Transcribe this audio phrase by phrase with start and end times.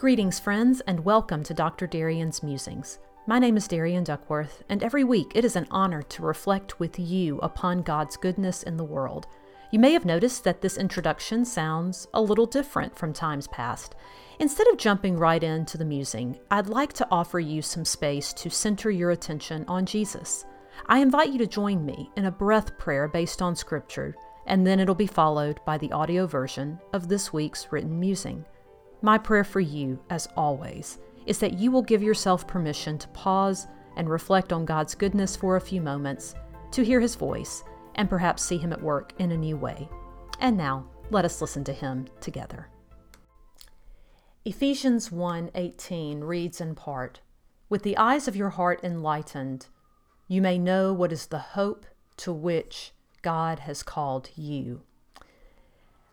[0.00, 1.86] Greetings, friends, and welcome to Dr.
[1.86, 3.00] Darian's Musings.
[3.26, 6.98] My name is Darian Duckworth, and every week it is an honor to reflect with
[6.98, 9.26] you upon God's goodness in the world.
[9.70, 13.94] You may have noticed that this introduction sounds a little different from times past.
[14.38, 18.48] Instead of jumping right into the musing, I'd like to offer you some space to
[18.48, 20.46] center your attention on Jesus.
[20.86, 24.80] I invite you to join me in a breath prayer based on Scripture, and then
[24.80, 28.46] it'll be followed by the audio version of this week's written musing.
[29.02, 33.66] My prayer for you, as always, is that you will give yourself permission to pause
[33.96, 36.34] and reflect on God's goodness for a few moments,
[36.72, 39.88] to hear His voice, and perhaps see Him at work in a new way.
[40.38, 42.68] And now, let us listen to Him together.
[44.44, 47.20] Ephesians 1:18 reads in part,
[47.68, 49.66] "With the eyes of your heart enlightened,
[50.28, 51.86] you may know what is the hope
[52.18, 54.82] to which God has called you."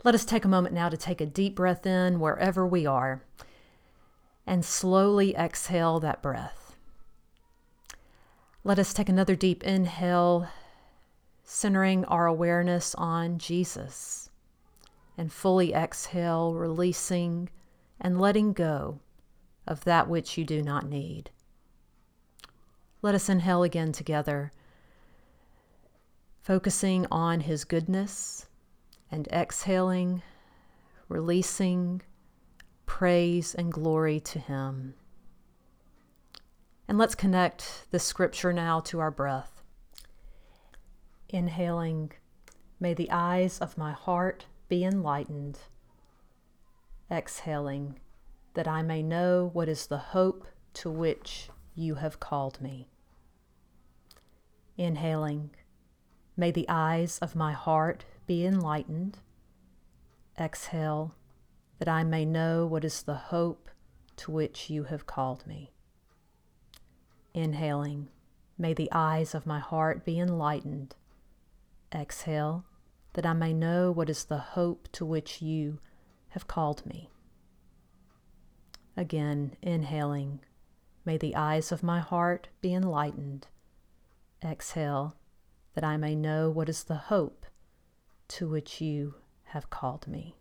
[0.07, 3.23] Let us take a moment now to take a deep breath in wherever we are
[4.45, 6.77] and slowly exhale that breath.
[8.63, 10.47] Let us take another deep inhale,
[11.43, 14.29] centering our awareness on Jesus,
[15.17, 17.49] and fully exhale, releasing
[17.99, 19.01] and letting go
[19.67, 21.31] of that which you do not need.
[23.01, 24.53] Let us inhale again together,
[26.41, 28.47] focusing on His goodness
[29.11, 30.21] and exhaling,
[31.09, 32.01] releasing
[32.85, 34.95] praise and glory to Him.
[36.87, 39.61] And let's connect the scripture now to our breath.
[41.29, 42.13] Inhaling,
[42.79, 45.59] may the eyes of my heart be enlightened.
[47.11, 47.99] Exhaling,
[48.53, 52.87] that I may know what is the hope to which you have called me.
[54.77, 55.51] Inhaling,
[56.37, 59.19] may the eyes of my heart be enlightened.
[60.37, 61.15] Exhale,
[61.79, 63.69] that I may know what is the hope
[64.17, 65.71] to which you have called me.
[67.33, 68.09] Inhaling,
[68.57, 70.95] may the eyes of my heart be enlightened.
[71.93, 72.65] Exhale,
[73.13, 75.79] that I may know what is the hope to which you
[76.29, 77.09] have called me.
[78.97, 80.41] Again, inhaling,
[81.05, 83.47] may the eyes of my heart be enlightened.
[84.43, 85.15] Exhale,
[85.75, 87.45] that I may know what is the hope
[88.29, 89.15] to which you
[89.45, 90.35] have called me.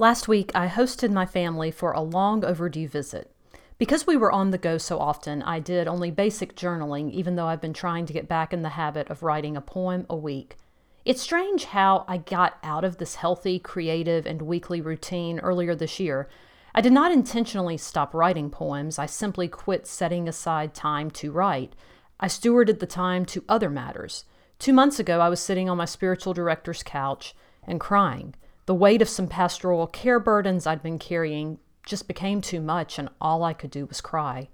[0.00, 3.30] Last week, I hosted my family for a long overdue visit.
[3.76, 7.46] Because we were on the go so often, I did only basic journaling, even though
[7.46, 10.56] I've been trying to get back in the habit of writing a poem a week.
[11.02, 15.98] It's strange how I got out of this healthy, creative, and weekly routine earlier this
[15.98, 16.28] year.
[16.74, 21.74] I did not intentionally stop writing poems, I simply quit setting aside time to write.
[22.20, 24.26] I stewarded the time to other matters.
[24.58, 27.34] Two months ago, I was sitting on my spiritual director's couch
[27.66, 28.34] and crying.
[28.66, 33.08] The weight of some pastoral care burdens I'd been carrying just became too much, and
[33.22, 34.48] all I could do was cry.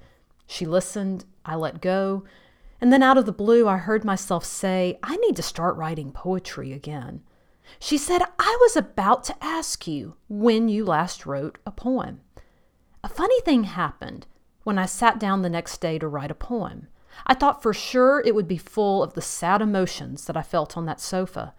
[0.47, 2.23] She listened, I let go,
[2.81, 6.13] and then out of the blue, I heard myself say, I need to start writing
[6.13, 7.23] poetry again.
[7.79, 12.21] She said, I was about to ask you when you last wrote a poem.
[13.03, 14.27] A funny thing happened
[14.63, 16.89] when I sat down the next day to write a poem.
[17.27, 20.77] I thought for sure it would be full of the sad emotions that I felt
[20.77, 21.55] on that sofa.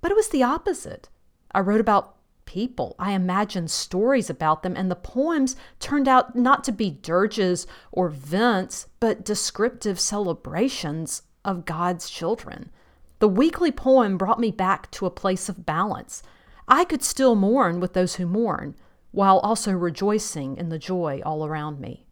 [0.00, 1.08] But it was the opposite.
[1.52, 2.15] I wrote about
[2.46, 2.96] people.
[2.98, 8.08] I imagined stories about them, and the poems turned out not to be dirges or
[8.08, 12.70] vents, but descriptive celebrations of God's children.
[13.18, 16.22] The weekly poem brought me back to a place of balance.
[16.66, 18.74] I could still mourn with those who mourn,
[19.10, 22.06] while also rejoicing in the joy all around me.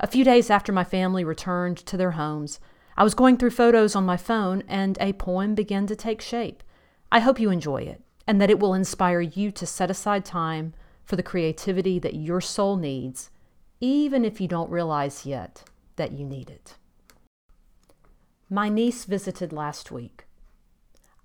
[0.00, 2.60] A few days after my family returned to their homes,
[2.96, 6.62] I was going through photos on my phone and a poem began to take shape.
[7.10, 10.74] I hope you enjoy it and that it will inspire you to set aside time
[11.02, 13.30] for the creativity that your soul needs,
[13.80, 15.64] even if you don't realize yet
[15.96, 16.76] that you need it.
[18.50, 20.26] My niece visited last week.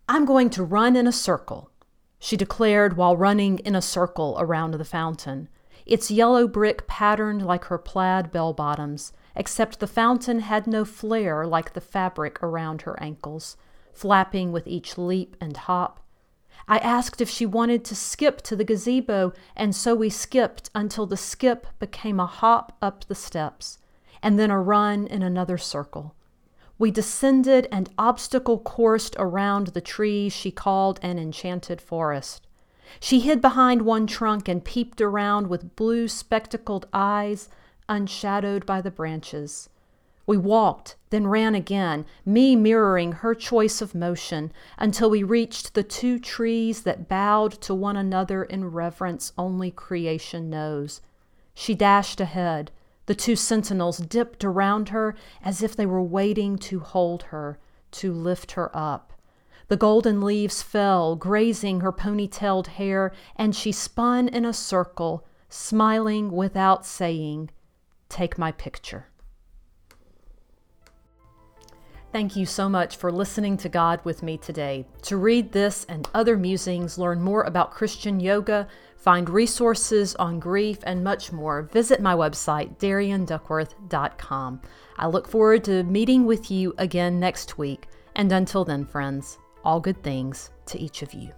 [0.07, 1.69] I'm going to run in a circle,
[2.19, 5.49] she declared while running in a circle around the fountain.
[5.85, 11.45] Its yellow brick patterned like her plaid bell bottoms, except the fountain had no flare
[11.45, 13.57] like the fabric around her ankles,
[13.91, 16.02] flapping with each leap and hop
[16.67, 21.05] I asked if she wanted to skip to the gazebo, and so we skipped until
[21.05, 23.79] the skip became a hop up the steps,
[24.21, 26.15] and then a run in another circle.
[26.79, 32.47] We descended and obstacle coursed around the tree she called an enchanted forest.
[32.99, 37.49] She hid behind one trunk and peeped around with blue spectacled eyes,
[37.89, 39.69] unshadowed by the branches.
[40.25, 45.83] We walked, then ran again, me mirroring her choice of motion, until we reached the
[45.83, 51.01] two trees that bowed to one another in reverence only creation knows.
[51.53, 52.71] She dashed ahead.
[53.05, 57.59] The two sentinels dipped around her as if they were waiting to hold her,
[57.91, 59.11] to lift her up.
[59.67, 66.31] The golden leaves fell, grazing her ponytailed hair, and she spun in a circle, smiling
[66.31, 67.49] without saying,
[68.07, 69.07] Take my picture.
[72.13, 74.85] Thank you so much for listening to God with me today.
[75.01, 78.67] To read this and other musings, learn more about Christian yoga,
[78.97, 84.61] find resources on grief, and much more, visit my website, darianduckworth.com.
[84.99, 87.87] I look forward to meeting with you again next week.
[88.15, 91.31] And until then, friends, all good things to each of you.